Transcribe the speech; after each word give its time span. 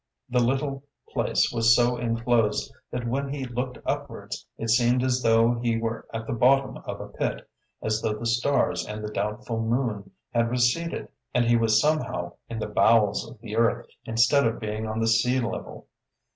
The 0.29 0.39
little 0.43 0.83
place 1.13 1.51
was 1.53 1.75
so 1.75 1.95
enclosed 1.95 2.73
that 2.89 3.07
when 3.07 3.31
he 3.31 3.45
looked 3.45 3.77
upwards 3.85 4.47
it 4.57 4.71
seemed 4.71 5.03
as 5.03 5.21
though 5.21 5.53
he 5.59 5.77
were 5.77 6.07
at 6.11 6.25
the 6.25 6.33
bottom 6.33 6.77
of 6.85 6.99
a 6.99 7.07
pit, 7.09 7.47
as 7.83 8.01
though 8.01 8.15
the 8.17 8.25
stars 8.25 8.83
and 8.83 9.03
the 9.03 9.11
doubtful 9.13 9.61
moon 9.61 10.09
had 10.33 10.49
receded 10.49 11.07
and 11.35 11.45
he 11.45 11.55
was 11.55 11.79
somehow 11.79 12.33
in 12.49 12.57
the 12.57 12.65
bowels 12.65 13.29
of 13.29 13.39
the 13.41 13.55
earth 13.55 13.85
instead 14.05 14.47
of 14.47 14.59
being 14.59 14.87
on 14.87 14.99
the 14.99 15.07
sea 15.07 15.39
level. 15.39 15.85